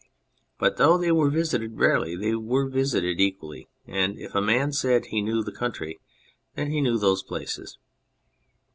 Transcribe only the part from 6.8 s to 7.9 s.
knew those places.